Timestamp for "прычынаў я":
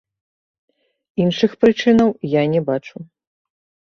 1.63-2.41